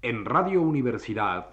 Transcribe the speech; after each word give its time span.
En 0.00 0.24
Radio 0.24 0.62
Universidad. 0.62 1.48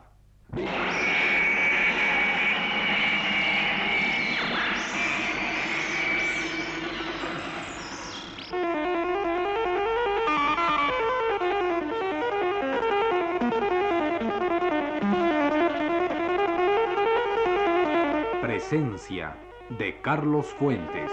Presencia 18.44 19.36
de 19.70 20.00
Carlos 20.04 20.46
Fuentes. 20.60 21.12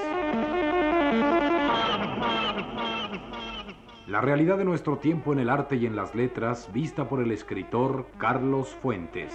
La 4.12 4.20
realidad 4.20 4.58
de 4.58 4.66
nuestro 4.66 4.98
tiempo 4.98 5.32
en 5.32 5.38
el 5.38 5.48
arte 5.48 5.76
y 5.76 5.86
en 5.86 5.96
las 5.96 6.14
letras, 6.14 6.70
vista 6.70 7.08
por 7.08 7.22
el 7.22 7.30
escritor 7.30 8.10
Carlos 8.18 8.68
Fuentes. 8.82 9.32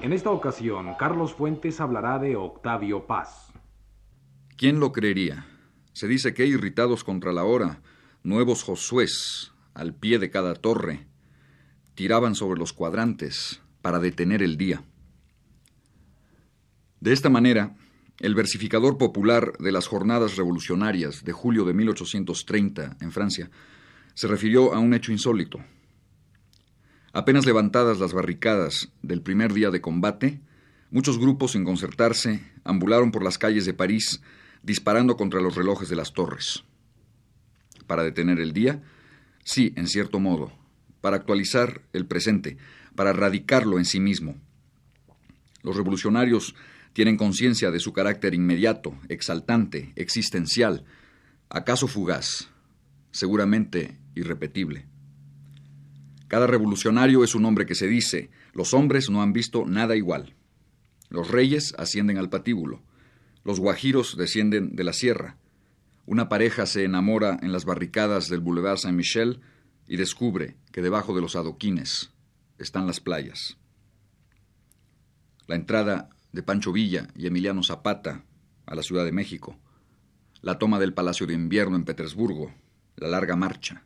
En 0.00 0.12
esta 0.12 0.30
ocasión, 0.30 0.94
Carlos 0.96 1.34
Fuentes 1.34 1.80
hablará 1.80 2.20
de 2.20 2.36
Octavio 2.36 3.04
Paz. 3.04 3.52
¿Quién 4.56 4.78
lo 4.78 4.92
creería? 4.92 5.44
Se 5.92 6.06
dice 6.06 6.34
que 6.34 6.46
irritados 6.46 7.02
contra 7.02 7.32
la 7.32 7.42
hora, 7.42 7.82
nuevos 8.22 8.62
Josués, 8.62 9.52
al 9.74 9.92
pie 9.92 10.20
de 10.20 10.30
cada 10.30 10.54
torre, 10.54 11.04
tiraban 11.96 12.36
sobre 12.36 12.60
los 12.60 12.72
cuadrantes 12.72 13.60
para 13.80 13.98
detener 13.98 14.40
el 14.40 14.56
día. 14.56 14.84
De 17.00 17.12
esta 17.12 17.28
manera, 17.28 17.74
el 18.22 18.36
versificador 18.36 18.98
popular 18.98 19.52
de 19.58 19.72
las 19.72 19.88
jornadas 19.88 20.36
revolucionarias 20.36 21.24
de 21.24 21.32
julio 21.32 21.64
de 21.64 21.74
1830 21.74 22.96
en 23.00 23.10
Francia 23.10 23.50
se 24.14 24.28
refirió 24.28 24.72
a 24.74 24.78
un 24.78 24.94
hecho 24.94 25.10
insólito. 25.10 25.58
Apenas 27.12 27.46
levantadas 27.46 27.98
las 27.98 28.12
barricadas 28.12 28.92
del 29.02 29.22
primer 29.22 29.52
día 29.52 29.70
de 29.70 29.80
combate, 29.80 30.40
muchos 30.90 31.18
grupos, 31.18 31.52
sin 31.52 31.64
concertarse, 31.64 32.48
ambularon 32.62 33.10
por 33.10 33.24
las 33.24 33.38
calles 33.38 33.66
de 33.66 33.74
París 33.74 34.22
disparando 34.62 35.16
contra 35.16 35.40
los 35.40 35.56
relojes 35.56 35.88
de 35.88 35.96
las 35.96 36.12
torres. 36.12 36.62
Para 37.88 38.04
detener 38.04 38.38
el 38.38 38.52
día, 38.52 38.82
sí, 39.42 39.72
en 39.74 39.88
cierto 39.88 40.20
modo, 40.20 40.52
para 41.00 41.16
actualizar 41.16 41.82
el 41.92 42.06
presente, 42.06 42.56
para 42.94 43.12
radicarlo 43.12 43.78
en 43.78 43.84
sí 43.84 43.98
mismo. 43.98 44.36
Los 45.64 45.76
revolucionarios 45.76 46.54
tienen 46.92 47.16
conciencia 47.16 47.70
de 47.70 47.80
su 47.80 47.92
carácter 47.92 48.34
inmediato, 48.34 48.98
exaltante, 49.08 49.92
existencial, 49.96 50.84
acaso 51.48 51.86
fugaz, 51.86 52.48
seguramente 53.10 53.98
irrepetible. 54.14 54.86
Cada 56.28 56.46
revolucionario 56.46 57.24
es 57.24 57.34
un 57.34 57.44
hombre 57.44 57.66
que 57.66 57.74
se 57.74 57.86
dice, 57.86 58.30
los 58.52 58.74
hombres 58.74 59.10
no 59.10 59.22
han 59.22 59.32
visto 59.32 59.66
nada 59.66 59.96
igual. 59.96 60.34
Los 61.10 61.30
reyes 61.30 61.74
ascienden 61.78 62.18
al 62.18 62.30
patíbulo, 62.30 62.82
los 63.44 63.60
guajiros 63.60 64.16
descienden 64.16 64.76
de 64.76 64.84
la 64.84 64.92
sierra, 64.92 65.36
una 66.04 66.28
pareja 66.28 66.66
se 66.66 66.84
enamora 66.84 67.38
en 67.42 67.52
las 67.52 67.64
barricadas 67.64 68.28
del 68.28 68.40
Boulevard 68.40 68.78
Saint-Michel 68.78 69.40
y 69.86 69.96
descubre 69.96 70.56
que 70.72 70.82
debajo 70.82 71.14
de 71.14 71.20
los 71.20 71.36
adoquines 71.36 72.10
están 72.58 72.86
las 72.86 73.00
playas. 73.00 73.56
La 75.46 75.54
entrada 75.54 76.10
de 76.32 76.42
Pancho 76.42 76.72
Villa 76.72 77.08
y 77.14 77.26
Emiliano 77.26 77.62
Zapata 77.62 78.24
a 78.66 78.74
la 78.74 78.82
Ciudad 78.82 79.04
de 79.04 79.12
México, 79.12 79.58
la 80.40 80.58
toma 80.58 80.78
del 80.78 80.94
Palacio 80.94 81.26
de 81.26 81.34
Invierno 81.34 81.76
en 81.76 81.84
Petersburgo, 81.84 82.52
la 82.96 83.08
larga 83.08 83.36
marcha, 83.36 83.84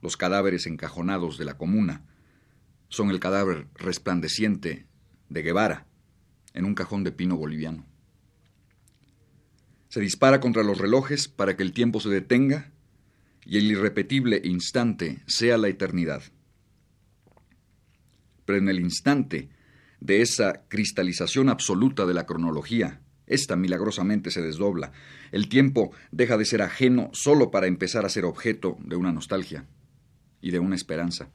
los 0.00 0.16
cadáveres 0.16 0.66
encajonados 0.66 1.38
de 1.38 1.44
la 1.44 1.56
comuna, 1.56 2.06
son 2.88 3.10
el 3.10 3.20
cadáver 3.20 3.66
resplandeciente 3.74 4.86
de 5.28 5.42
Guevara 5.42 5.86
en 6.52 6.64
un 6.64 6.74
cajón 6.74 7.04
de 7.04 7.12
pino 7.12 7.36
boliviano. 7.36 7.84
Se 9.88 10.00
dispara 10.00 10.40
contra 10.40 10.62
los 10.62 10.78
relojes 10.78 11.28
para 11.28 11.56
que 11.56 11.62
el 11.62 11.72
tiempo 11.72 12.00
se 12.00 12.08
detenga 12.08 12.72
y 13.44 13.58
el 13.58 13.64
irrepetible 13.64 14.40
instante 14.44 15.22
sea 15.26 15.58
la 15.58 15.68
eternidad. 15.68 16.22
Pero 18.44 18.58
en 18.58 18.68
el 18.68 18.80
instante 18.80 19.50
de 20.04 20.20
esa 20.20 20.66
cristalización 20.68 21.48
absoluta 21.48 22.04
de 22.04 22.12
la 22.12 22.26
cronología, 22.26 23.00
esta 23.26 23.56
milagrosamente 23.56 24.30
se 24.30 24.42
desdobla. 24.42 24.92
El 25.32 25.48
tiempo 25.48 25.92
deja 26.12 26.36
de 26.36 26.44
ser 26.44 26.60
ajeno 26.60 27.08
solo 27.14 27.50
para 27.50 27.68
empezar 27.68 28.04
a 28.04 28.10
ser 28.10 28.26
objeto 28.26 28.76
de 28.80 28.96
una 28.96 29.12
nostalgia 29.12 29.66
y 30.42 30.50
de 30.50 30.58
una 30.58 30.76
esperanza. 30.76 31.30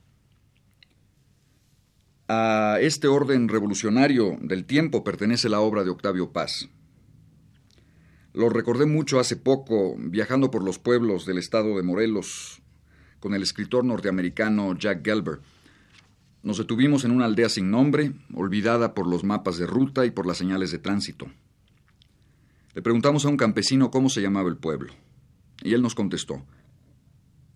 A 2.28 2.78
este 2.80 3.08
orden 3.08 3.48
revolucionario 3.48 4.38
del 4.40 4.66
tiempo 4.66 5.04
pertenece 5.04 5.50
la 5.50 5.62
obra 5.62 5.84
de 5.84 5.90
Octavio 5.90 6.32
Paz. 6.32 6.70
Lo 8.34 8.50
recordé 8.50 8.86
mucho 8.86 9.20
hace 9.20 9.36
poco 9.36 9.96
viajando 9.98 10.52
por 10.52 10.64
los 10.64 10.78
pueblos 10.78 11.26
del 11.26 11.40
estado 11.40 11.76
de 11.76 11.82
Morelos 11.82 12.62
con 13.20 13.34
el 13.34 13.42
escritor 13.42 13.84
norteamericano 13.84 14.78
Jack 14.78 15.04
Gelber. 15.04 15.40
Nos 16.42 16.58
detuvimos 16.58 17.04
en 17.04 17.12
una 17.12 17.26
aldea 17.26 17.50
sin 17.50 17.70
nombre, 17.70 18.14
olvidada 18.34 18.94
por 18.94 19.08
los 19.08 19.24
mapas 19.24 19.58
de 19.58 19.68
ruta 19.68 20.06
y 20.06 20.12
por 20.12 20.26
las 20.26 20.38
señales 20.38 20.72
de 20.72 20.80
tránsito. 20.80 21.28
Le 22.74 22.82
preguntamos 22.82 23.26
a 23.26 23.30
un 23.30 23.38
campesino 23.38 23.92
cómo 23.92 24.10
se 24.10 24.22
llamaba 24.22 24.50
el 24.50 24.58
pueblo, 24.58 24.94
y 25.62 25.74
él 25.74 25.82
nos 25.82 25.96
contestó, 25.96 26.46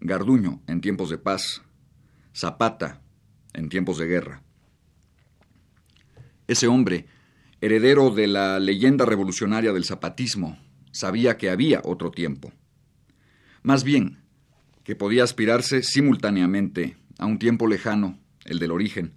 Garduño 0.02 0.62
en 0.68 0.82
tiempos 0.82 1.10
de 1.10 1.18
paz, 1.18 1.62
Zapata 2.36 3.02
en 3.54 3.70
tiempos 3.70 4.00
de 4.00 4.08
guerra. 4.08 4.44
Ese 6.48 6.68
hombre, 6.68 7.06
heredero 7.62 8.10
de 8.10 8.28
la 8.28 8.60
leyenda 8.60 9.06
revolucionaria 9.06 9.72
del 9.72 9.86
zapatismo, 9.86 10.58
sabía 10.92 11.38
que 11.38 11.50
había 11.50 11.82
otro 11.86 12.12
tiempo. 12.12 12.52
Más 13.62 13.86
bien, 13.86 14.24
que 14.84 14.98
podía 14.98 15.24
aspirarse 15.24 15.84
simultáneamente 15.84 16.98
a 17.18 17.26
un 17.26 17.40
tiempo 17.40 17.68
lejano 17.68 18.20
el 18.46 18.60
del 18.60 18.72
origen, 18.72 19.14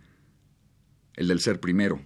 el 1.15 1.29
del 1.29 1.41
ser 1.41 1.61
primero, 1.61 2.01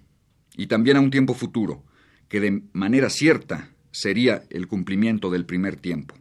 y 0.57 0.67
también 0.67 0.97
a 0.97 1.01
un 1.01 1.11
tiempo 1.11 1.35
futuro, 1.35 1.85
que 2.29 2.41
de 2.41 2.63
manera 2.73 3.11
cierta 3.11 3.71
sería 3.91 4.45
el 4.51 4.69
cumplimiento 4.69 5.31
del 5.31 5.47
primer 5.47 5.77
tiempo. 5.77 6.15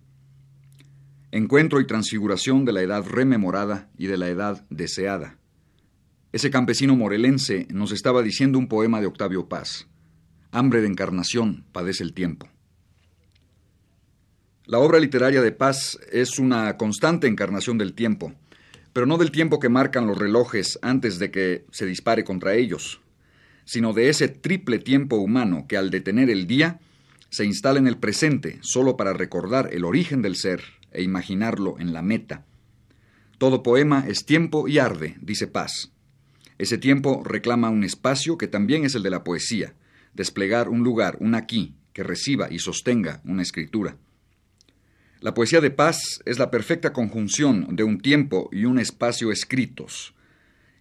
Encuentro 1.31 1.79
y 1.79 1.85
transfiguración 1.85 2.65
de 2.65 2.73
la 2.73 2.81
edad 2.81 3.05
rememorada 3.05 3.91
y 3.97 4.07
de 4.07 4.17
la 4.17 4.29
edad 4.29 4.65
deseada. 4.69 5.37
Ese 6.31 6.49
campesino 6.49 6.95
morelense 6.95 7.67
nos 7.71 7.91
estaba 7.91 8.23
diciendo 8.23 8.57
un 8.57 8.67
poema 8.67 8.99
de 8.99 9.07
Octavio 9.07 9.47
Paz. 9.47 9.87
Hambre 10.51 10.81
de 10.81 10.87
encarnación 10.87 11.65
padece 11.71 12.03
el 12.03 12.13
tiempo. 12.13 12.47
La 14.65 14.79
obra 14.79 14.99
literaria 14.99 15.41
de 15.41 15.51
Paz 15.51 15.99
es 16.11 16.37
una 16.37 16.77
constante 16.77 17.27
encarnación 17.27 17.77
del 17.77 17.93
tiempo, 17.93 18.33
pero 18.99 19.07
no 19.07 19.17
del 19.17 19.31
tiempo 19.31 19.59
que 19.61 19.69
marcan 19.69 20.07
los 20.07 20.17
relojes 20.17 20.77
antes 20.81 21.19
de 21.19 21.31
que 21.31 21.63
se 21.71 21.85
dispare 21.85 22.25
contra 22.25 22.55
ellos, 22.55 22.99
sino 23.63 23.93
de 23.93 24.09
ese 24.09 24.27
triple 24.27 24.77
tiempo 24.77 25.15
humano 25.15 25.67
que 25.69 25.77
al 25.77 25.89
detener 25.89 26.29
el 26.29 26.47
día 26.47 26.81
se 27.29 27.45
instala 27.45 27.79
en 27.79 27.87
el 27.87 27.95
presente 27.95 28.59
solo 28.59 28.97
para 28.97 29.13
recordar 29.13 29.69
el 29.71 29.85
origen 29.85 30.21
del 30.21 30.35
ser 30.35 30.61
e 30.91 31.01
imaginarlo 31.01 31.79
en 31.79 31.93
la 31.93 32.01
meta. 32.01 32.45
Todo 33.37 33.63
poema 33.63 34.03
es 34.05 34.25
tiempo 34.25 34.67
y 34.67 34.79
arde, 34.79 35.15
dice 35.21 35.47
Paz. 35.47 35.93
Ese 36.57 36.77
tiempo 36.77 37.23
reclama 37.23 37.69
un 37.69 37.85
espacio 37.85 38.37
que 38.37 38.49
también 38.49 38.83
es 38.83 38.95
el 38.95 39.03
de 39.03 39.11
la 39.11 39.23
poesía, 39.23 39.75
desplegar 40.13 40.67
un 40.67 40.83
lugar, 40.83 41.15
un 41.21 41.35
aquí, 41.35 41.73
que 41.93 42.03
reciba 42.03 42.51
y 42.51 42.59
sostenga 42.59 43.21
una 43.23 43.43
escritura. 43.43 43.95
La 45.21 45.33
poesía 45.33 45.59
de 45.59 45.69
paz 45.69 46.21
es 46.25 46.39
la 46.39 46.49
perfecta 46.49 46.93
conjunción 46.93 47.75
de 47.75 47.83
un 47.83 47.99
tiempo 47.99 48.49
y 48.53 48.63
un 48.63 48.79
espacio 48.79 49.33
escritos, 49.33 50.15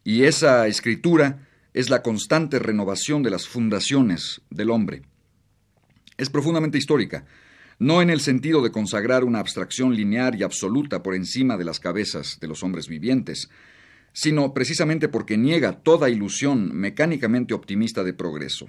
y 0.05 0.23
esa 0.23 0.69
escritura 0.69 1.49
es 1.75 1.91
la 1.91 2.03
constante 2.03 2.61
renovación 2.61 3.25
de 3.25 3.31
las 3.31 3.49
fundaciones 3.49 4.41
del 4.49 4.71
hombre. 4.71 5.03
Es 6.19 6.31
profundamente 6.31 6.79
histórica, 6.79 7.27
no 7.81 8.01
en 8.01 8.11
el 8.11 8.21
sentido 8.21 8.63
de 8.63 8.71
consagrar 8.71 9.25
una 9.25 9.41
abstracción 9.41 9.97
lineal 9.97 10.37
y 10.37 10.45
absoluta 10.45 11.03
por 11.03 11.17
encima 11.17 11.57
de 11.57 11.65
las 11.65 11.81
cabezas 11.81 12.39
de 12.41 12.47
los 12.47 12.63
hombres 12.63 12.87
vivientes, 12.87 13.51
sino 14.13 14.55
precisamente 14.55 15.09
porque 15.09 15.37
niega 15.37 15.81
toda 15.83 16.11
ilusión 16.11 16.77
mecánicamente 16.77 17.55
optimista 17.55 18.05
de 18.05 18.13
progreso. 18.13 18.67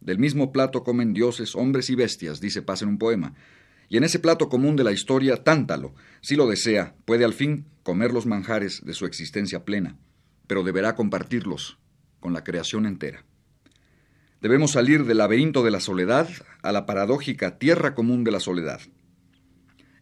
Del 0.00 0.18
mismo 0.18 0.52
plato 0.52 0.82
comen 0.84 1.12
dioses, 1.12 1.54
hombres 1.54 1.90
y 1.90 1.96
bestias, 1.96 2.40
dice 2.40 2.62
Paz 2.62 2.80
en 2.80 2.88
un 2.88 2.98
poema, 2.98 3.34
y 3.88 3.96
en 3.96 4.04
ese 4.04 4.18
plato 4.18 4.48
común 4.48 4.76
de 4.76 4.84
la 4.84 4.92
historia, 4.92 5.44
tántalo, 5.44 5.94
si 6.20 6.36
lo 6.36 6.46
desea, 6.46 6.94
puede 7.04 7.24
al 7.24 7.34
fin 7.34 7.66
comer 7.82 8.12
los 8.12 8.26
manjares 8.26 8.84
de 8.84 8.94
su 8.94 9.06
existencia 9.06 9.64
plena, 9.64 9.96
pero 10.46 10.64
deberá 10.64 10.94
compartirlos 10.96 11.78
con 12.20 12.32
la 12.32 12.42
creación 12.42 12.86
entera. 12.86 13.24
Debemos 14.40 14.72
salir 14.72 15.04
del 15.04 15.18
laberinto 15.18 15.62
de 15.62 15.70
la 15.70 15.80
soledad 15.80 16.28
a 16.62 16.72
la 16.72 16.84
paradójica 16.84 17.58
tierra 17.58 17.94
común 17.94 18.24
de 18.24 18.32
la 18.32 18.40
soledad. 18.40 18.80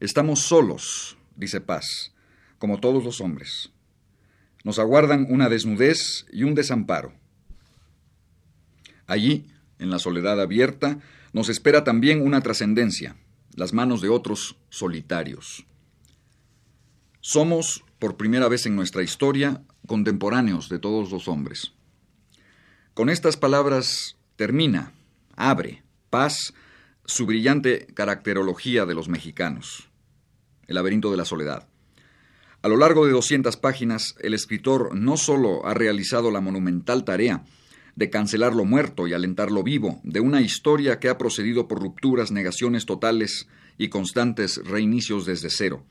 Estamos 0.01 0.41
solos, 0.41 1.17
dice 1.37 1.61
Paz, 1.61 2.15
como 2.59 2.81
todos 2.81 3.05
los 3.05 3.21
hombres. 3.21 3.71
Nos 4.65 4.79
aguardan 4.79 5.27
una 5.29 5.49
desnudez 5.49 6.27
y 6.33 6.43
un 6.43 6.55
desamparo. 6.55 7.13
Allí, 9.07 9.47
en 9.79 9.91
la 9.91 9.99
soledad 9.99 10.41
abierta, 10.41 10.99
nos 11.33 11.49
espera 11.49 11.85
también 11.85 12.23
una 12.23 12.41
trascendencia, 12.41 13.17
las 13.55 13.73
manos 13.73 14.01
de 14.01 14.09
otros 14.09 14.57
solitarios. 14.69 15.65
Somos, 17.21 17.85
por 17.99 18.17
primera 18.17 18.49
vez 18.49 18.67
en 18.67 18.77
nuestra 18.77 19.03
historia, 19.03 19.63
contemporáneos 19.87 20.69
de 20.69 20.79
todos 20.79 21.11
los 21.11 21.29
hombres. 21.29 21.73
Con 22.93 23.09
estas 23.09 23.37
palabras 23.37 24.17
termina, 24.37 24.93
abre, 25.37 25.83
paz, 26.11 26.55
su 27.07 27.27
brillante 27.27 27.87
caracterología 27.95 28.87
de 28.87 28.95
los 28.95 29.09
mexicanos, 29.09 29.89
El 30.67 30.77
laberinto 30.77 31.11
de 31.11 31.17
la 31.17 31.25
soledad. 31.25 31.69
A 32.63 32.69
lo 32.69 32.79
largo 32.79 33.05
de 33.05 33.13
200 33.13 33.59
páginas, 33.59 34.15
el 34.21 34.33
escritor 34.33 34.95
no 34.95 35.19
solo 35.19 35.67
ha 35.67 35.75
realizado 35.75 36.31
la 36.31 36.41
monumental 36.41 37.05
tarea 37.05 37.45
de 37.97 38.11
cancelar 38.11 38.55
lo 38.55 38.65
muerto 38.65 39.07
y 39.07 39.13
alentar 39.13 39.51
lo 39.51 39.63
vivo, 39.63 40.01
de 40.03 40.21
una 40.21 40.41
historia 40.41 40.99
que 40.99 41.09
ha 41.09 41.19
procedido 41.19 41.69
por 41.69 41.81
rupturas, 41.81 42.31
negaciones 42.33 42.87
totales 42.87 43.49
y 43.79 43.89
constantes 43.89 44.61
reinicios 44.65 45.27
desde 45.27 45.51
cero. 45.51 45.85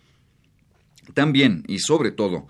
También, 1.13 1.63
y 1.67 1.79
sobre 1.79 2.11
todo, 2.11 2.47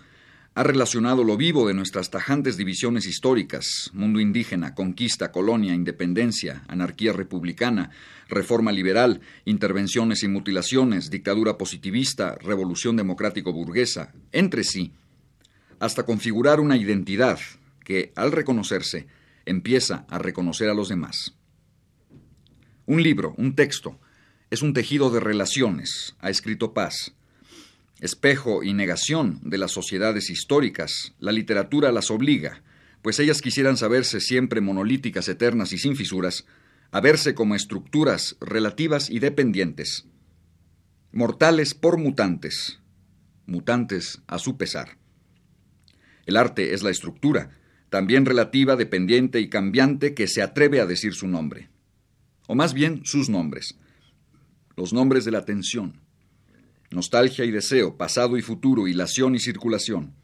ha 0.55 0.63
relacionado 0.63 1.23
lo 1.23 1.35
vivo 1.35 1.67
de 1.67 1.73
nuestras 1.73 2.11
tajantes 2.11 2.57
divisiones 2.57 3.07
históricas, 3.07 3.89
mundo 3.93 4.19
indígena, 4.19 4.75
conquista, 4.75 5.31
colonia, 5.31 5.73
independencia, 5.73 6.63
anarquía 6.67 7.11
republicana, 7.11 7.89
reforma 8.29 8.71
liberal, 8.71 9.21
intervenciones 9.45 10.21
y 10.21 10.27
mutilaciones, 10.27 11.09
dictadura 11.09 11.57
positivista, 11.57 12.35
revolución 12.35 12.95
democrático 12.95 13.51
burguesa, 13.51 14.13
entre 14.31 14.63
sí, 14.63 14.93
hasta 15.79 16.03
configurar 16.03 16.59
una 16.59 16.77
identidad 16.77 17.39
que, 17.83 18.13
al 18.15 18.31
reconocerse, 18.31 19.07
empieza 19.45 20.05
a 20.09 20.17
reconocer 20.17 20.69
a 20.69 20.73
los 20.73 20.89
demás. 20.89 21.35
Un 22.85 23.01
libro, 23.01 23.33
un 23.37 23.55
texto, 23.55 23.99
es 24.49 24.61
un 24.61 24.73
tejido 24.73 25.09
de 25.09 25.19
relaciones, 25.19 26.15
ha 26.19 26.29
escrito 26.29 26.73
Paz, 26.73 27.13
espejo 27.99 28.63
y 28.63 28.73
negación 28.73 29.39
de 29.43 29.57
las 29.57 29.71
sociedades 29.71 30.29
históricas, 30.29 31.13
la 31.19 31.31
literatura 31.31 31.91
las 31.91 32.11
obliga, 32.11 32.61
pues 33.01 33.19
ellas 33.19 33.41
quisieran 33.41 33.77
saberse 33.77 34.19
siempre 34.19 34.61
monolíticas, 34.61 35.27
eternas 35.27 35.73
y 35.73 35.77
sin 35.77 35.95
fisuras, 35.95 36.45
a 36.91 37.01
verse 37.01 37.33
como 37.33 37.55
estructuras 37.55 38.37
relativas 38.39 39.09
y 39.09 39.19
dependientes, 39.19 40.05
mortales 41.11 41.73
por 41.73 41.97
mutantes, 41.97 42.79
mutantes 43.45 44.21
a 44.27 44.37
su 44.37 44.57
pesar. 44.57 44.97
El 46.25 46.37
arte 46.37 46.73
es 46.73 46.83
la 46.83 46.91
estructura, 46.91 47.57
también 47.93 48.25
relativa, 48.25 48.75
dependiente 48.75 49.39
y 49.39 49.49
cambiante, 49.49 50.15
que 50.15 50.27
se 50.27 50.41
atreve 50.41 50.81
a 50.81 50.87
decir 50.87 51.13
su 51.13 51.27
nombre, 51.27 51.69
o 52.47 52.55
más 52.55 52.73
bien 52.73 53.05
sus 53.05 53.29
nombres, 53.29 53.77
los 54.75 54.93
nombres 54.93 55.25
de 55.25 55.31
la 55.31 55.45
tensión, 55.45 56.01
nostalgia 56.89 57.45
y 57.45 57.51
deseo, 57.51 57.95
pasado 57.95 58.35
y 58.35 58.41
futuro, 58.41 58.87
hilación 58.87 59.35
y 59.35 59.39
circulación. 59.39 60.15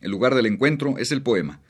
El 0.00 0.10
lugar 0.10 0.34
del 0.34 0.46
encuentro 0.46 0.96
es 0.96 1.12
el 1.12 1.20
poema, 1.20 1.60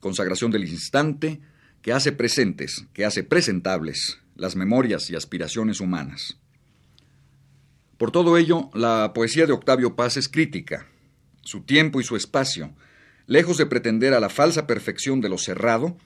consagración 0.00 0.50
del 0.50 0.68
instante 0.68 1.40
que 1.80 1.92
hace 1.92 2.10
presentes, 2.10 2.88
que 2.92 3.04
hace 3.04 3.22
presentables 3.22 4.18
las 4.34 4.56
memorias 4.56 5.10
y 5.10 5.14
aspiraciones 5.14 5.80
humanas. 5.80 6.40
Por 7.98 8.10
todo 8.10 8.36
ello, 8.36 8.68
la 8.74 9.12
poesía 9.14 9.46
de 9.46 9.52
Octavio 9.52 9.94
Paz 9.94 10.16
es 10.16 10.28
crítica. 10.28 10.88
Su 11.42 11.60
tiempo 11.60 12.00
y 12.00 12.02
su 12.02 12.16
espacio, 12.16 12.74
lejos 13.26 13.56
de 13.56 13.66
pretender 13.66 14.14
a 14.14 14.20
la 14.20 14.28
falsa 14.28 14.66
perfección 14.66 15.20
de 15.20 15.28
lo 15.28 15.38
cerrado, 15.38 15.96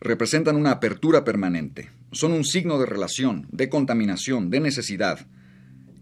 representan 0.00 0.56
una 0.56 0.72
apertura 0.72 1.24
permanente, 1.24 1.90
son 2.10 2.32
un 2.32 2.44
signo 2.44 2.78
de 2.78 2.86
relación, 2.86 3.46
de 3.50 3.68
contaminación, 3.68 4.50
de 4.50 4.60
necesidad, 4.60 5.26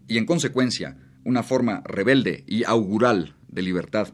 y 0.07 0.17
en 0.17 0.25
consecuencia 0.25 0.97
una 1.23 1.43
forma 1.43 1.81
rebelde 1.85 2.43
y 2.47 2.63
augural 2.63 3.35
de 3.47 3.61
libertad. 3.61 4.13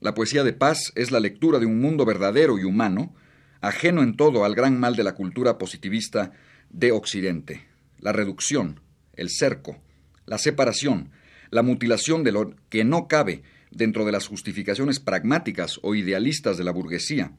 La 0.00 0.14
poesía 0.14 0.44
de 0.44 0.52
paz 0.52 0.92
es 0.94 1.10
la 1.10 1.20
lectura 1.20 1.58
de 1.58 1.66
un 1.66 1.80
mundo 1.80 2.04
verdadero 2.04 2.58
y 2.58 2.64
humano, 2.64 3.14
ajeno 3.60 4.02
en 4.02 4.16
todo 4.16 4.44
al 4.44 4.54
gran 4.54 4.78
mal 4.78 4.96
de 4.96 5.04
la 5.04 5.14
cultura 5.14 5.58
positivista 5.58 6.32
de 6.70 6.92
Occidente, 6.92 7.66
la 7.98 8.12
reducción, 8.12 8.80
el 9.14 9.30
cerco, 9.30 9.80
la 10.26 10.38
separación, 10.38 11.10
la 11.50 11.62
mutilación 11.62 12.24
de 12.24 12.32
lo 12.32 12.54
que 12.68 12.84
no 12.84 13.08
cabe 13.08 13.42
dentro 13.72 14.04
de 14.04 14.12
las 14.12 14.26
justificaciones 14.26 15.00
pragmáticas 15.00 15.80
o 15.82 15.94
idealistas 15.94 16.58
de 16.58 16.64
la 16.64 16.72
burguesía, 16.72 17.32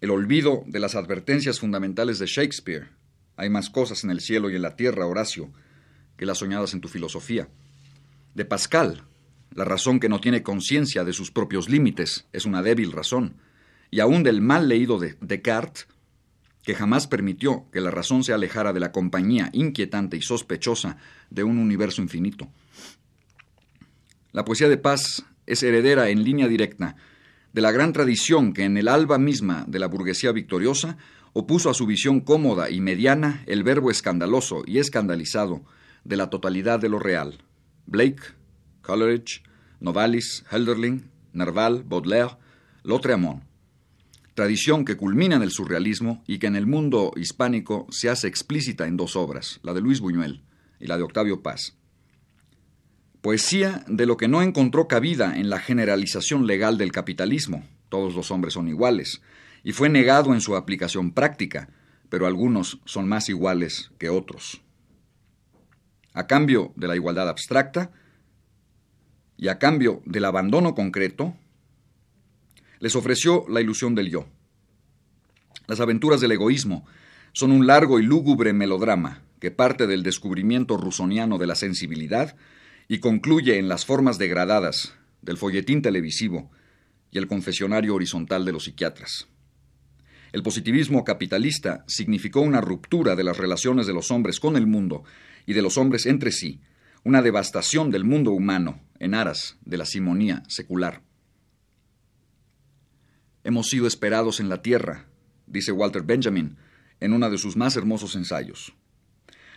el 0.00 0.10
olvido 0.10 0.62
de 0.66 0.78
las 0.78 0.94
advertencias 0.94 1.58
fundamentales 1.58 2.18
de 2.18 2.26
Shakespeare. 2.26 2.88
Hay 3.36 3.50
más 3.50 3.68
cosas 3.68 4.04
en 4.04 4.10
el 4.10 4.20
cielo 4.20 4.50
y 4.50 4.56
en 4.56 4.62
la 4.62 4.76
tierra, 4.76 5.06
Horacio, 5.06 5.50
que 6.16 6.26
las 6.26 6.38
soñadas 6.38 6.74
en 6.74 6.80
tu 6.80 6.88
filosofía. 6.88 7.48
De 8.34 8.44
Pascal, 8.44 9.02
la 9.54 9.64
razón 9.64 9.98
que 9.98 10.08
no 10.08 10.20
tiene 10.20 10.42
conciencia 10.42 11.04
de 11.04 11.12
sus 11.12 11.30
propios 11.30 11.68
límites 11.68 12.26
es 12.32 12.44
una 12.44 12.62
débil 12.62 12.92
razón, 12.92 13.36
y 13.90 14.00
aún 14.00 14.22
del 14.22 14.40
mal 14.40 14.68
leído 14.68 14.98
de 14.98 15.16
Descartes, 15.20 15.88
que 16.62 16.74
jamás 16.74 17.06
permitió 17.06 17.66
que 17.72 17.80
la 17.80 17.90
razón 17.90 18.22
se 18.22 18.32
alejara 18.32 18.72
de 18.72 18.80
la 18.80 18.92
compañía 18.92 19.48
inquietante 19.52 20.16
y 20.16 20.22
sospechosa 20.22 20.98
de 21.30 21.42
un 21.42 21.58
universo 21.58 22.02
infinito. 22.02 22.48
La 24.32 24.44
poesía 24.44 24.68
de 24.68 24.76
paz 24.76 25.24
es 25.48 25.62
heredera 25.62 26.10
en 26.10 26.22
línea 26.22 26.46
directa 26.46 26.94
de 27.52 27.62
la 27.62 27.72
gran 27.72 27.92
tradición 27.92 28.52
que 28.52 28.64
en 28.64 28.76
el 28.76 28.86
alba 28.86 29.18
misma 29.18 29.64
de 29.66 29.78
la 29.78 29.88
burguesía 29.88 30.30
victoriosa 30.30 30.98
opuso 31.32 31.70
a 31.70 31.74
su 31.74 31.86
visión 31.86 32.20
cómoda 32.20 32.70
y 32.70 32.80
mediana 32.80 33.42
el 33.46 33.62
verbo 33.62 33.90
escandaloso 33.90 34.62
y 34.66 34.78
escandalizado 34.78 35.64
de 36.04 36.16
la 36.16 36.30
totalidad 36.30 36.78
de 36.78 36.88
lo 36.88 36.98
real. 36.98 37.38
Blake, 37.86 38.22
Coleridge, 38.82 39.42
Novalis, 39.80 40.44
Helderling, 40.50 41.10
Nerval, 41.32 41.82
Baudelaire, 41.84 42.36
Lautréamont. 42.82 43.42
Tradición 44.34 44.84
que 44.84 44.96
culmina 44.96 45.36
en 45.36 45.42
el 45.42 45.50
surrealismo 45.50 46.22
y 46.26 46.38
que 46.38 46.46
en 46.46 46.56
el 46.56 46.66
mundo 46.66 47.12
hispánico 47.16 47.86
se 47.90 48.08
hace 48.08 48.28
explícita 48.28 48.86
en 48.86 48.96
dos 48.96 49.16
obras, 49.16 49.58
la 49.62 49.72
de 49.72 49.80
Luis 49.80 50.00
Buñuel 50.00 50.42
y 50.78 50.86
la 50.86 50.96
de 50.96 51.02
Octavio 51.02 51.42
Paz. 51.42 51.76
Poesía 53.20 53.84
de 53.88 54.06
lo 54.06 54.16
que 54.16 54.28
no 54.28 54.42
encontró 54.42 54.86
cabida 54.86 55.36
en 55.38 55.50
la 55.50 55.58
generalización 55.58 56.46
legal 56.46 56.78
del 56.78 56.92
capitalismo, 56.92 57.64
todos 57.88 58.14
los 58.14 58.30
hombres 58.30 58.54
son 58.54 58.68
iguales, 58.68 59.22
y 59.64 59.72
fue 59.72 59.88
negado 59.88 60.34
en 60.34 60.40
su 60.40 60.54
aplicación 60.54 61.12
práctica, 61.12 61.68
pero 62.08 62.26
algunos 62.26 62.80
son 62.84 63.08
más 63.08 63.28
iguales 63.28 63.90
que 63.98 64.08
otros. 64.08 64.62
A 66.14 66.26
cambio 66.26 66.72
de 66.76 66.86
la 66.86 66.94
igualdad 66.94 67.28
abstracta 67.28 67.90
y 69.36 69.48
a 69.48 69.58
cambio 69.58 70.00
del 70.04 70.24
abandono 70.24 70.74
concreto, 70.74 71.36
les 72.78 72.94
ofreció 72.94 73.44
la 73.48 73.60
ilusión 73.60 73.96
del 73.96 74.10
yo. 74.10 74.26
Las 75.66 75.80
aventuras 75.80 76.20
del 76.20 76.32
egoísmo 76.32 76.86
son 77.32 77.50
un 77.50 77.66
largo 77.66 77.98
y 77.98 78.04
lúgubre 78.04 78.52
melodrama 78.52 79.22
que 79.40 79.50
parte 79.50 79.86
del 79.86 80.02
descubrimiento 80.02 80.76
rusoniano 80.76 81.36
de 81.38 81.46
la 81.46 81.56
sensibilidad 81.56 82.36
y 82.88 83.00
concluye 83.00 83.58
en 83.58 83.68
las 83.68 83.84
formas 83.84 84.16
degradadas 84.18 84.94
del 85.20 85.36
folletín 85.36 85.82
televisivo 85.82 86.50
y 87.10 87.18
el 87.18 87.26
confesionario 87.26 87.94
horizontal 87.94 88.44
de 88.46 88.52
los 88.52 88.64
psiquiatras. 88.64 89.28
El 90.32 90.42
positivismo 90.42 91.04
capitalista 91.04 91.84
significó 91.86 92.40
una 92.40 92.60
ruptura 92.60 93.14
de 93.14 93.24
las 93.24 93.36
relaciones 93.36 93.86
de 93.86 93.94
los 93.94 94.10
hombres 94.10 94.40
con 94.40 94.56
el 94.56 94.66
mundo 94.66 95.04
y 95.46 95.52
de 95.52 95.62
los 95.62 95.78
hombres 95.78 96.06
entre 96.06 96.32
sí, 96.32 96.60
una 97.04 97.22
devastación 97.22 97.90
del 97.90 98.04
mundo 98.04 98.32
humano 98.32 98.80
en 98.98 99.14
aras 99.14 99.56
de 99.64 99.78
la 99.78 99.86
simonía 99.86 100.42
secular. 100.48 101.02
Hemos 103.44 103.68
sido 103.68 103.86
esperados 103.86 104.40
en 104.40 104.48
la 104.48 104.60
tierra, 104.60 105.06
dice 105.46 105.72
Walter 105.72 106.02
Benjamin 106.02 106.56
en 107.00 107.12
uno 107.12 107.30
de 107.30 107.38
sus 107.38 107.56
más 107.56 107.76
hermosos 107.76 108.14
ensayos. 108.16 108.74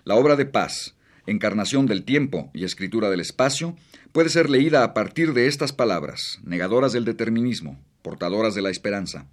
La 0.03 0.15
obra 0.15 0.35
de 0.35 0.45
paz, 0.45 0.95
encarnación 1.25 1.85
del 1.85 2.03
tiempo 2.03 2.51
y 2.53 2.63
escritura 2.63 3.09
del 3.09 3.19
espacio, 3.19 3.75
puede 4.11 4.29
ser 4.29 4.49
leída 4.49 4.83
a 4.83 4.93
partir 4.93 5.33
de 5.33 5.47
estas 5.47 5.73
palabras, 5.73 6.39
negadoras 6.43 6.93
del 6.93 7.05
determinismo, 7.05 7.79
portadoras 8.01 8.55
de 8.55 8.61
la 8.61 8.69
esperanza. 8.69 9.27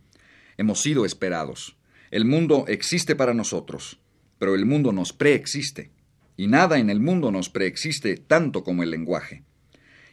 Hemos 0.57 0.81
sido 0.83 1.05
esperados. 1.05 1.77
El 2.11 2.25
mundo 2.25 2.65
existe 2.69 3.17
para 3.17 3.35
nosotros, 3.35 4.01
pero 4.39 4.55
el 4.55 4.67
mundo 4.67 4.93
nos 4.93 5.13
preexiste 5.13 5.91
y 6.37 6.47
nada 6.47 6.79
en 6.79 6.89
el 6.89 7.01
mundo 7.01 7.33
nos 7.33 7.51
preexiste 7.51 8.17
tanto 8.17 8.63
como 8.63 8.83
el 8.83 8.91
lenguaje. 8.91 9.43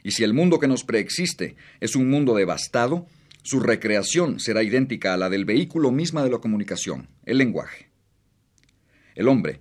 Y 0.02 0.10
si 0.10 0.24
el 0.24 0.34
mundo 0.34 0.58
que 0.58 0.68
nos 0.68 0.84
preexiste 0.84 1.56
es 1.80 1.96
un 1.96 2.10
mundo 2.10 2.34
devastado, 2.34 3.06
su 3.42 3.60
recreación 3.60 4.40
será 4.40 4.64
idéntica 4.64 5.14
a 5.14 5.16
la 5.16 5.30
del 5.30 5.44
vehículo 5.44 5.92
misma 5.92 6.24
de 6.24 6.30
la 6.30 6.38
comunicación, 6.38 7.08
el 7.24 7.38
lenguaje. 7.38 7.90
El 9.14 9.28
hombre, 9.28 9.60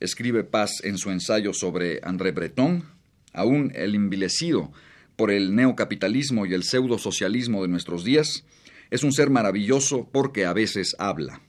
escribe 0.00 0.44
Paz 0.44 0.80
en 0.84 0.98
su 0.98 1.10
ensayo 1.10 1.52
sobre 1.52 2.00
André 2.02 2.32
Breton, 2.32 2.84
aún 3.32 3.72
el 3.74 3.94
envilecido 3.94 4.72
por 5.16 5.30
el 5.30 5.54
neocapitalismo 5.54 6.46
y 6.46 6.54
el 6.54 6.62
pseudo-socialismo 6.62 7.62
de 7.62 7.68
nuestros 7.68 8.04
días, 8.04 8.44
es 8.90 9.02
un 9.02 9.12
ser 9.12 9.30
maravilloso 9.30 10.08
porque 10.12 10.46
a 10.46 10.52
veces 10.52 10.94
habla. 10.98 11.42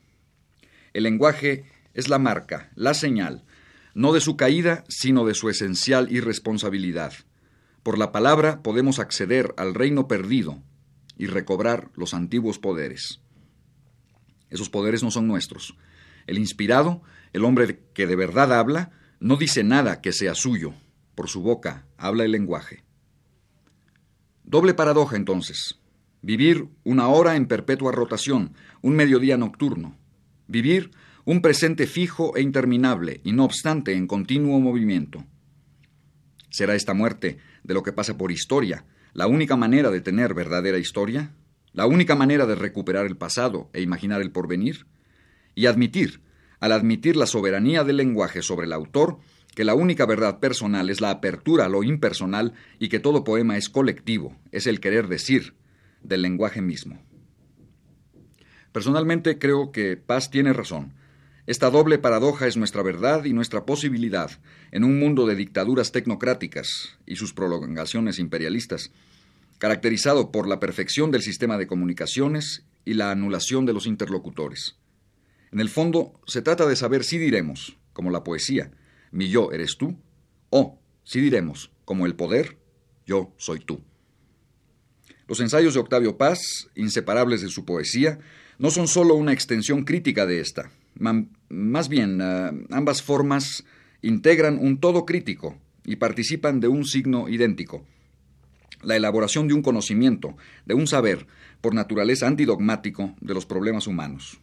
El 0.94 1.04
lenguaje 1.04 1.66
es 1.94 2.10
la 2.10 2.18
marca, 2.18 2.72
la 2.76 2.94
señal, 2.94 3.44
no 3.94 4.14
de 4.14 4.22
su 4.22 4.38
caída, 4.38 4.84
sino 4.88 5.26
de 5.26 5.34
su 5.34 5.50
esencial 5.50 6.12
irresponsabilidad. 6.12 7.14
Por 7.84 7.98
la 7.98 8.12
palabra 8.12 8.62
podemos 8.64 9.00
acceder 9.00 9.54
al 9.58 9.74
reino 9.74 10.08
perdido 10.08 10.62
y 11.18 11.28
recobrar 11.28 11.92
los 11.96 12.14
antiguos 12.14 12.60
poderes. 12.60 13.20
Esos 14.50 14.70
poderes 14.70 15.04
no 15.04 15.12
son 15.12 15.28
nuestros. 15.28 15.76
El 16.28 16.38
inspirado, 16.38 17.04
el 17.34 17.46
hombre 17.46 17.80
que 17.94 18.08
de 18.08 18.16
verdad 18.16 18.54
habla, 18.54 18.92
no 19.20 19.36
dice 19.36 19.64
nada 19.64 20.02
que 20.02 20.12
sea 20.14 20.36
suyo. 20.36 20.74
Por 21.16 21.30
su 21.30 21.42
boca 21.42 21.86
habla 21.98 22.24
el 22.24 22.32
lenguaje. 22.32 22.84
Doble 24.44 24.74
paradoja 24.74 25.16
entonces. 25.16 25.80
Vivir 26.22 26.68
una 26.84 27.08
hora 27.08 27.36
en 27.36 27.46
perpetua 27.46 27.92
rotación, 27.92 28.54
un 28.82 28.96
mediodía 28.96 29.38
nocturno. 29.38 29.98
Vivir 30.48 30.92
un 31.26 31.42
presente 31.42 31.86
fijo 31.86 32.36
e 32.36 32.42
interminable, 32.42 33.22
y 33.24 33.34
no 33.34 33.46
obstante 33.46 33.94
en 33.94 34.08
continuo 34.08 34.60
movimiento. 34.60 35.24
¿Será 36.50 36.74
esta 36.74 36.94
muerte 36.94 37.38
de 37.64 37.74
lo 37.74 37.84
que 37.84 37.94
pasa 37.94 38.18
por 38.18 38.32
historia 38.32 38.86
la 39.14 39.28
única 39.28 39.56
manera 39.56 39.92
de 39.92 40.02
tener 40.02 40.34
verdadera 40.34 40.78
historia? 40.78 41.32
¿La 41.74 41.86
única 41.86 42.16
manera 42.16 42.46
de 42.46 42.56
recuperar 42.56 43.06
el 43.06 43.18
pasado 43.18 43.70
e 43.74 43.82
imaginar 43.82 44.22
el 44.22 44.32
porvenir? 44.32 44.88
Y 45.54 45.68
admitir, 45.68 46.22
al 46.60 46.72
admitir 46.72 47.16
la 47.16 47.26
soberanía 47.26 47.84
del 47.84 47.98
lenguaje 47.98 48.42
sobre 48.42 48.66
el 48.66 48.74
autor, 48.74 49.20
que 49.56 49.64
la 49.64 49.76
única 49.76 50.06
verdad 50.06 50.40
personal 50.40 50.90
es 50.90 51.02
la 51.02 51.10
apertura 51.10 51.66
a 51.66 51.70
lo 51.70 51.84
impersonal 51.84 52.54
y 52.80 52.90
que 52.90 53.00
todo 53.00 53.24
poema 53.24 53.58
es 53.58 53.70
colectivo, 53.70 54.36
es 54.52 54.68
el 54.68 54.80
querer 54.80 55.08
decir 55.08 55.54
del 56.02 56.22
lenguaje 56.22 56.62
mismo. 56.62 57.02
Personalmente 58.72 59.40
creo 59.40 59.72
que 59.72 59.98
Paz 59.98 60.30
tiene 60.30 60.54
razón. 60.54 60.94
Esta 61.48 61.72
doble 61.72 61.98
paradoja 61.98 62.46
es 62.46 62.58
nuestra 62.58 62.84
verdad 62.84 63.26
y 63.26 63.34
nuestra 63.34 63.66
posibilidad 63.66 64.30
en 64.72 64.84
un 64.84 65.00
mundo 65.00 65.26
de 65.26 65.36
dictaduras 65.36 65.92
tecnocráticas 65.92 66.98
y 67.08 67.16
sus 67.16 67.34
prolongaciones 67.34 68.20
imperialistas, 68.20 68.92
caracterizado 69.58 70.32
por 70.32 70.48
la 70.48 70.60
perfección 70.60 71.10
del 71.10 71.24
sistema 71.24 71.58
de 71.58 71.66
comunicaciones 71.66 72.64
y 72.86 72.94
la 72.94 73.10
anulación 73.10 73.66
de 73.66 73.74
los 73.74 73.88
interlocutores. 73.88 74.78
En 75.52 75.60
el 75.60 75.70
fondo, 75.70 76.20
se 76.28 76.42
trata 76.42 76.66
de 76.68 76.76
saber 76.76 77.04
si 77.04 77.18
diremos, 77.18 77.78
como 77.94 78.12
la 78.12 78.24
poesía, 78.24 78.72
mi 79.12 79.30
yo 79.30 79.52
eres 79.52 79.78
tú, 79.78 79.98
o 80.50 80.80
si 81.04 81.22
diremos, 81.22 81.72
como 81.86 82.06
el 82.06 82.16
poder, 82.16 82.58
yo 83.06 83.34
soy 83.38 83.60
tú. 83.60 83.82
Los 85.28 85.40
ensayos 85.40 85.74
de 85.74 85.80
Octavio 85.80 86.18
Paz, 86.18 86.40
inseparables 86.76 87.42
de 87.42 87.50
su 87.50 87.66
poesía, 87.66 88.20
no 88.58 88.72
son 88.72 88.88
sólo 88.88 89.16
una 89.16 89.34
extensión 89.34 89.84
crítica 89.84 90.26
de 90.26 90.40
esta. 90.40 90.72
Más 91.50 91.90
bien, 91.90 92.22
ah, 92.22 92.52
ambas 92.72 93.02
formas 93.02 93.64
integran 94.02 94.58
un 94.60 94.80
todo 94.80 95.06
crítico 95.06 95.58
y 95.86 95.96
participan 95.96 96.60
de 96.60 96.68
un 96.68 96.86
signo 96.86 97.30
idéntico. 97.30 97.86
La 98.82 98.96
elaboración 98.96 99.48
de 99.48 99.54
un 99.54 99.62
conocimiento, 99.62 100.38
de 100.66 100.74
un 100.74 100.88
saber, 100.88 101.28
por 101.62 101.74
naturaleza 101.74 102.28
antidogmático, 102.28 103.16
de 103.20 103.34
los 103.34 103.46
problemas 103.46 103.88
humanos. 103.88 104.40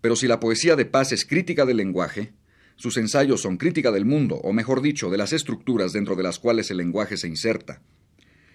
Pero 0.00 0.16
si 0.16 0.26
la 0.26 0.40
poesía 0.40 0.76
de 0.76 0.84
Paz 0.84 1.12
es 1.12 1.24
crítica 1.24 1.64
del 1.64 1.78
lenguaje, 1.78 2.32
sus 2.76 2.96
ensayos 2.96 3.42
son 3.42 3.56
crítica 3.56 3.90
del 3.90 4.04
mundo, 4.04 4.36
o 4.36 4.52
mejor 4.52 4.82
dicho, 4.82 5.10
de 5.10 5.18
las 5.18 5.32
estructuras 5.32 5.92
dentro 5.92 6.14
de 6.14 6.22
las 6.22 6.38
cuales 6.38 6.70
el 6.70 6.76
lenguaje 6.76 7.16
se 7.16 7.26
inserta. 7.26 7.82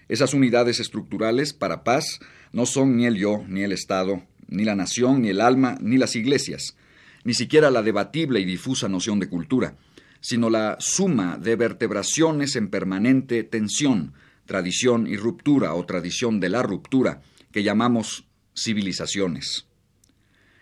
Esas 0.08 0.32
unidades 0.32 0.80
estructurales, 0.80 1.52
para 1.52 1.84
Paz, 1.84 2.20
no 2.52 2.64
son 2.64 2.96
ni 2.96 3.06
el 3.06 3.16
yo, 3.16 3.44
ni 3.48 3.62
el 3.62 3.72
Estado, 3.72 4.22
ni 4.48 4.64
la 4.64 4.76
nación, 4.76 5.22
ni 5.22 5.28
el 5.28 5.40
alma, 5.40 5.76
ni 5.80 5.98
las 5.98 6.16
iglesias, 6.16 6.76
ni 7.24 7.34
siquiera 7.34 7.70
la 7.70 7.82
debatible 7.82 8.40
y 8.40 8.44
difusa 8.44 8.88
noción 8.88 9.20
de 9.20 9.28
cultura, 9.28 9.76
sino 10.20 10.48
la 10.48 10.76
suma 10.78 11.36
de 11.36 11.56
vertebraciones 11.56 12.56
en 12.56 12.68
permanente 12.68 13.44
tensión, 13.44 14.14
tradición 14.46 15.06
y 15.06 15.16
ruptura 15.16 15.74
o 15.74 15.84
tradición 15.84 16.40
de 16.40 16.48
la 16.48 16.62
ruptura, 16.62 17.20
que 17.52 17.62
llamamos 17.62 18.26
civilizaciones. 18.56 19.66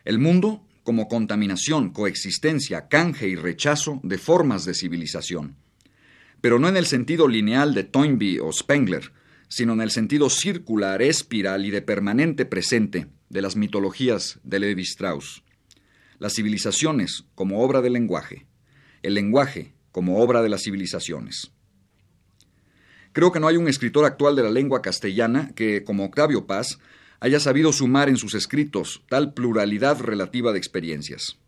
El 0.04 0.18
mundo 0.18 0.64
como 0.82 1.08
contaminación, 1.08 1.90
coexistencia, 1.90 2.88
canje 2.88 3.28
y 3.28 3.36
rechazo 3.36 4.00
de 4.02 4.18
formas 4.18 4.64
de 4.64 4.74
civilización. 4.74 5.56
Pero 6.40 6.58
no 6.58 6.68
en 6.68 6.76
el 6.76 6.86
sentido 6.86 7.28
lineal 7.28 7.74
de 7.74 7.84
Toynbee 7.84 8.40
o 8.40 8.52
Spengler, 8.52 9.12
sino 9.48 9.74
en 9.74 9.80
el 9.80 9.90
sentido 9.90 10.30
circular, 10.30 11.02
espiral 11.02 11.66
y 11.66 11.70
de 11.70 11.82
permanente 11.82 12.46
presente 12.46 13.08
de 13.28 13.42
las 13.42 13.54
mitologías 13.54 14.40
de 14.42 14.58
Levi 14.58 14.82
Strauss. 14.82 15.42
Las 16.18 16.34
civilizaciones 16.34 17.24
como 17.34 17.62
obra 17.62 17.80
del 17.80 17.92
lenguaje, 17.92 18.46
el 19.02 19.14
lenguaje 19.14 19.74
como 19.90 20.20
obra 20.20 20.42
de 20.42 20.48
las 20.48 20.62
civilizaciones. 20.62 21.52
Creo 23.12 23.30
que 23.30 23.40
no 23.40 23.46
hay 23.46 23.58
un 23.58 23.68
escritor 23.68 24.06
actual 24.06 24.34
de 24.36 24.42
la 24.42 24.50
lengua 24.50 24.80
castellana 24.80 25.52
que, 25.54 25.84
como 25.84 26.04
Octavio 26.04 26.46
Paz, 26.46 26.78
haya 27.22 27.38
sabido 27.38 27.72
sumar 27.72 28.08
en 28.08 28.16
sus 28.16 28.34
escritos 28.34 29.04
tal 29.08 29.32
pluralidad 29.32 30.00
relativa 30.00 30.50
de 30.50 30.58
experiencias. 30.58 31.38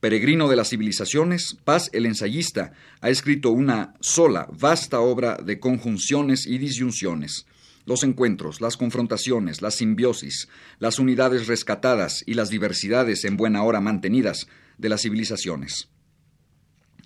Peregrino 0.00 0.48
de 0.48 0.56
las 0.56 0.68
civilizaciones, 0.68 1.56
Paz 1.64 1.88
el 1.94 2.04
ensayista 2.04 2.72
ha 3.00 3.08
escrito 3.08 3.50
una 3.50 3.94
sola, 4.00 4.48
vasta 4.52 5.00
obra 5.00 5.38
de 5.42 5.58
conjunciones 5.60 6.46
y 6.46 6.58
disyunciones, 6.58 7.46
los 7.86 8.02
encuentros, 8.02 8.60
las 8.60 8.76
confrontaciones, 8.76 9.62
la 9.62 9.70
simbiosis, 9.70 10.50
las 10.78 10.98
unidades 10.98 11.46
rescatadas 11.46 12.22
y 12.26 12.34
las 12.34 12.50
diversidades 12.50 13.24
en 13.24 13.38
buena 13.38 13.62
hora 13.62 13.80
mantenidas 13.80 14.46
de 14.76 14.90
las 14.90 15.00
civilizaciones. 15.00 15.88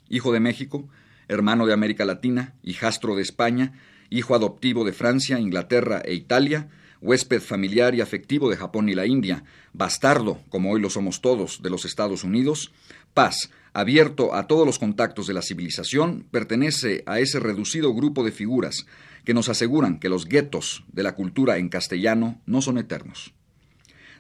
Hijo 0.08 0.32
de 0.32 0.40
México, 0.40 0.88
hermano 1.28 1.66
de 1.66 1.72
América 1.72 2.04
Latina, 2.04 2.56
hijastro 2.64 3.14
de 3.14 3.22
España, 3.22 3.74
hijo 4.10 4.34
adoptivo 4.34 4.84
de 4.84 4.92
Francia, 4.92 5.38
Inglaterra 5.38 6.02
e 6.04 6.14
Italia, 6.14 6.68
huésped 7.02 7.40
familiar 7.40 7.94
y 7.94 8.00
afectivo 8.00 8.48
de 8.48 8.56
Japón 8.56 8.88
y 8.88 8.94
la 8.94 9.06
India, 9.06 9.44
bastardo, 9.72 10.40
como 10.48 10.70
hoy 10.70 10.80
lo 10.80 10.88
somos 10.88 11.20
todos, 11.20 11.60
de 11.60 11.68
los 11.68 11.84
Estados 11.84 12.24
Unidos, 12.24 12.72
paz, 13.12 13.50
abierto 13.74 14.34
a 14.34 14.46
todos 14.46 14.64
los 14.64 14.78
contactos 14.78 15.26
de 15.26 15.34
la 15.34 15.42
civilización, 15.42 16.26
pertenece 16.30 17.02
a 17.06 17.18
ese 17.18 17.40
reducido 17.40 17.92
grupo 17.92 18.24
de 18.24 18.32
figuras 18.32 18.86
que 19.24 19.34
nos 19.34 19.48
aseguran 19.48 19.98
que 19.98 20.08
los 20.08 20.26
guetos 20.26 20.84
de 20.92 21.02
la 21.02 21.14
cultura 21.14 21.58
en 21.58 21.68
castellano 21.68 22.40
no 22.46 22.62
son 22.62 22.78
eternos. 22.78 23.34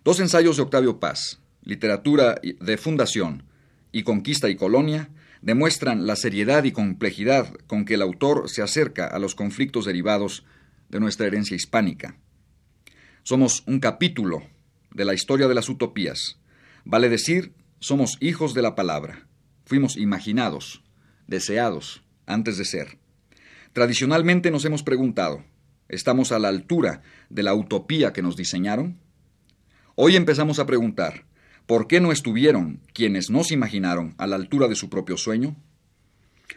Dos 0.04 0.20
ensayos 0.20 0.56
de 0.56 0.62
Octavio 0.62 0.98
Paz, 0.98 1.40
Literatura 1.62 2.40
de 2.42 2.76
Fundación 2.76 3.44
y 3.92 4.02
Conquista 4.02 4.48
y 4.48 4.56
Colonia, 4.56 5.10
demuestran 5.42 6.06
la 6.06 6.16
seriedad 6.16 6.64
y 6.64 6.72
complejidad 6.72 7.52
con 7.66 7.84
que 7.84 7.94
el 7.94 8.02
autor 8.02 8.48
se 8.48 8.62
acerca 8.62 9.06
a 9.06 9.18
los 9.18 9.34
conflictos 9.34 9.84
derivados 9.84 10.44
de 10.88 11.00
nuestra 11.00 11.26
herencia 11.26 11.56
hispánica. 11.56 12.16
Somos 13.24 13.62
un 13.68 13.78
capítulo 13.78 14.42
de 14.90 15.04
la 15.04 15.14
historia 15.14 15.46
de 15.46 15.54
las 15.54 15.68
utopías. 15.68 16.40
Vale 16.84 17.08
decir, 17.08 17.54
somos 17.78 18.16
hijos 18.18 18.52
de 18.52 18.62
la 18.62 18.74
palabra. 18.74 19.28
Fuimos 19.64 19.96
imaginados, 19.96 20.82
deseados, 21.28 22.02
antes 22.26 22.58
de 22.58 22.64
ser. 22.64 22.98
Tradicionalmente 23.72 24.50
nos 24.50 24.64
hemos 24.64 24.82
preguntado, 24.82 25.44
¿estamos 25.88 26.32
a 26.32 26.40
la 26.40 26.48
altura 26.48 27.02
de 27.30 27.44
la 27.44 27.54
utopía 27.54 28.12
que 28.12 28.22
nos 28.22 28.36
diseñaron? 28.36 28.98
Hoy 29.94 30.16
empezamos 30.16 30.58
a 30.58 30.66
preguntar, 30.66 31.24
¿por 31.66 31.86
qué 31.86 32.00
no 32.00 32.10
estuvieron 32.10 32.80
quienes 32.92 33.30
nos 33.30 33.52
imaginaron 33.52 34.16
a 34.18 34.26
la 34.26 34.34
altura 34.34 34.66
de 34.66 34.74
su 34.74 34.90
propio 34.90 35.16
sueño? 35.16 35.54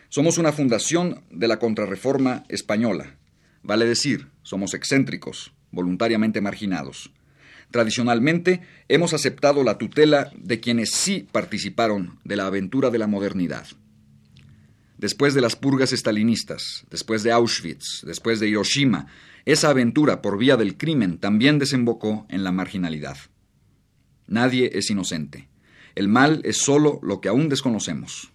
Somos 0.09 0.39
una 0.39 0.51
fundación 0.51 1.25
de 1.29 1.47
la 1.47 1.59
contrarreforma 1.59 2.43
española. 2.49 3.17
Vale 3.61 3.85
decir, 3.85 4.31
somos 4.41 4.73
excéntricos, 4.73 5.53
voluntariamente 5.75 6.41
marginados. 6.41 7.11
Tradicionalmente 7.69 8.61
hemos 8.87 9.13
aceptado 9.13 9.63
la 9.63 9.77
tutela 9.77 10.31
de 10.35 10.59
quienes 10.59 10.91
sí 10.91 11.27
participaron 11.31 12.19
de 12.23 12.35
la 12.35 12.47
aventura 12.47 12.89
de 12.89 12.97
la 12.97 13.07
modernidad. 13.07 13.67
Después 14.97 15.33
de 15.33 15.41
las 15.41 15.55
purgas 15.55 15.91
estalinistas, 15.91 16.85
después 16.89 17.21
de 17.21 17.33
Auschwitz, 17.33 18.03
después 18.05 18.39
de 18.39 18.47
Hiroshima, 18.47 19.07
esa 19.43 19.69
aventura 19.69 20.21
por 20.21 20.37
vía 20.37 20.57
del 20.57 20.77
crimen 20.77 21.17
también 21.17 21.59
desembocó 21.59 22.25
en 22.29 22.43
la 22.43 22.51
marginalidad. 22.51 23.17
Nadie 24.25 24.71
es 24.73 24.89
inocente. 24.89 25.49
El 25.93 26.07
mal 26.07 26.41
es 26.45 26.57
solo 26.57 26.99
lo 27.03 27.19
que 27.19 27.29
aún 27.29 27.49
desconocemos. 27.49 28.31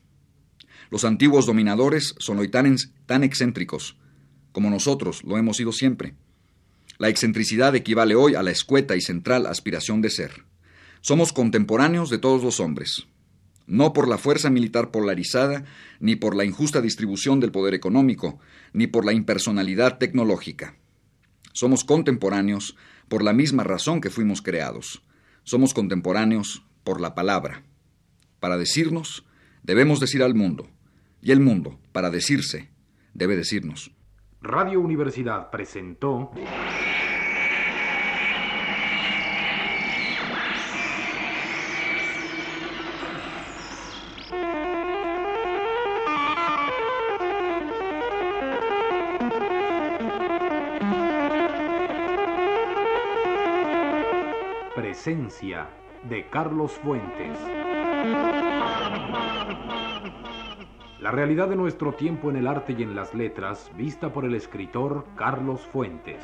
Los 0.90 1.04
antiguos 1.04 1.46
dominadores 1.46 2.14
son 2.18 2.38
hoy 2.38 2.48
tan, 2.48 2.76
tan 3.06 3.24
excéntricos 3.24 3.96
como 4.52 4.70
nosotros 4.70 5.22
lo 5.24 5.38
hemos 5.38 5.56
sido 5.56 5.72
siempre. 5.72 6.14
La 7.00 7.08
excentricidad 7.08 7.74
equivale 7.74 8.14
hoy 8.14 8.34
a 8.34 8.42
la 8.42 8.50
escueta 8.50 8.94
y 8.94 9.00
central 9.00 9.46
aspiración 9.46 10.02
de 10.02 10.10
ser. 10.10 10.44
Somos 11.00 11.32
contemporáneos 11.32 12.10
de 12.10 12.18
todos 12.18 12.44
los 12.44 12.60
hombres. 12.60 13.06
no 13.66 13.94
por 13.94 14.06
la 14.06 14.18
fuerza 14.18 14.50
militar 14.50 14.90
polarizada, 14.90 15.64
ni 15.98 16.14
por 16.14 16.36
la 16.36 16.44
injusta 16.44 16.82
distribución 16.82 17.40
del 17.40 17.52
poder 17.52 17.72
económico, 17.72 18.38
ni 18.74 18.86
por 18.86 19.06
la 19.06 19.14
impersonalidad 19.14 19.96
tecnológica. 19.96 20.74
Somos 21.52 21.84
contemporáneos 21.84 22.76
por 23.08 23.22
la 23.22 23.32
misma 23.32 23.64
razón 23.64 24.02
que 24.02 24.10
fuimos 24.10 24.42
creados. 24.42 25.02
Somos 25.44 25.72
contemporáneos 25.72 26.64
por 26.84 27.00
la 27.00 27.14
palabra. 27.14 27.62
Para 28.40 28.58
decirnos, 28.58 29.24
debemos 29.62 30.00
decir 30.00 30.22
al 30.22 30.34
mundo, 30.34 30.68
y 31.22 31.30
el 31.30 31.40
mundo, 31.40 31.78
para 31.92 32.10
decirse, 32.10 32.68
debe 33.14 33.36
decirnos. 33.36 33.90
Radio 34.42 34.80
Universidad 34.80 35.48
presentó... 35.50 36.32
Presencia 55.02 55.66
de 56.10 56.28
Carlos 56.28 56.72
Fuentes. 56.72 57.38
La 61.00 61.10
realidad 61.10 61.48
de 61.48 61.56
nuestro 61.56 61.94
tiempo 61.94 62.28
en 62.28 62.36
el 62.36 62.46
arte 62.46 62.76
y 62.78 62.82
en 62.82 62.94
las 62.94 63.14
letras, 63.14 63.70
vista 63.78 64.12
por 64.12 64.26
el 64.26 64.34
escritor 64.34 65.06
Carlos 65.16 65.62
Fuentes. 65.62 66.22